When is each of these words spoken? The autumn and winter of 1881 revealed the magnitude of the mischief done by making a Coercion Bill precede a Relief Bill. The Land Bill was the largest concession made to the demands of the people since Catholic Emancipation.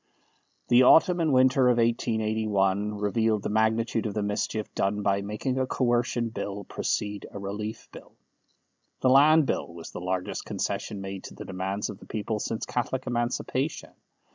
The 0.69 0.81
autumn 0.81 1.19
and 1.19 1.31
winter 1.31 1.67
of 1.67 1.77
1881 1.77 2.97
revealed 2.97 3.43
the 3.43 3.49
magnitude 3.49 4.07
of 4.07 4.15
the 4.15 4.23
mischief 4.23 4.73
done 4.73 5.03
by 5.03 5.21
making 5.21 5.59
a 5.59 5.67
Coercion 5.67 6.29
Bill 6.29 6.63
precede 6.63 7.27
a 7.29 7.37
Relief 7.37 7.87
Bill. 7.91 8.15
The 9.01 9.09
Land 9.11 9.45
Bill 9.45 9.71
was 9.71 9.91
the 9.91 10.01
largest 10.01 10.43
concession 10.43 11.01
made 11.01 11.25
to 11.25 11.35
the 11.35 11.45
demands 11.45 11.91
of 11.91 11.99
the 11.99 12.07
people 12.07 12.39
since 12.39 12.65
Catholic 12.65 13.05
Emancipation. 13.05 13.91